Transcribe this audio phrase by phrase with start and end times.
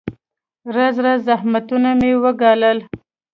[0.75, 2.77] راز راز زحمتونه مې وګالل.